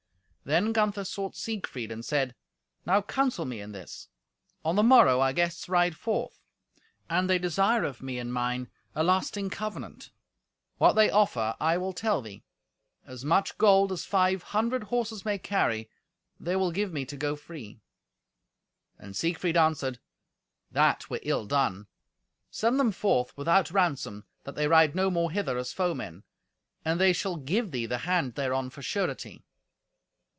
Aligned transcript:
Then 0.43 0.73
Gunther 0.73 1.03
sought 1.05 1.35
Siegfried 1.37 1.91
and 1.91 2.03
said, 2.03 2.33
"Now 2.85 3.01
counsel 3.03 3.45
me 3.45 3.61
in 3.61 3.73
this. 3.73 4.09
On 4.65 4.75
the 4.75 4.81
morrow 4.83 5.19
our 5.21 5.31
guests 5.33 5.69
ride 5.69 5.95
forth, 5.95 6.41
and 7.07 7.29
they 7.29 7.37
desire 7.37 7.83
of 7.85 8.01
me 8.01 8.17
and 8.17 8.33
mine 8.33 8.67
a 8.95 9.03
lasting 9.03 9.49
covenant. 9.51 10.09
What 10.77 10.93
they 10.93 11.11
offer 11.11 11.55
I 11.59 11.77
will 11.77 11.93
tell 11.93 12.21
thee: 12.23 12.43
as 13.05 13.23
much 13.23 13.57
gold 13.59 13.91
as 13.93 14.03
five 14.03 14.41
hundred 14.43 14.85
horses 14.85 15.23
may 15.23 15.37
carry, 15.37 15.89
they 16.39 16.55
will 16.55 16.71
give 16.71 16.91
me 16.91 17.05
to 17.05 17.15
go 17.15 17.35
free." 17.35 17.79
And 18.97 19.15
Siegfried 19.15 19.55
answered, 19.55 19.99
"That 20.71 21.07
were 21.09 21.19
ill 21.21 21.45
done. 21.45 21.85
Send 22.49 22.77
them 22.79 22.91
forth 22.91 23.37
without 23.37 23.69
ransom, 23.71 24.25
that 24.45 24.55
they 24.55 24.67
ride 24.67 24.95
no 24.95 25.09
more 25.11 25.29
hither 25.31 25.57
as 25.59 25.71
foemen. 25.71 26.23
And 26.83 26.99
they 26.99 27.13
shall 27.13 27.35
give 27.37 27.69
thee 27.71 27.85
the 27.85 27.99
hand 27.99 28.33
thereon 28.33 28.71
for 28.71 28.81
surety." 28.81 29.45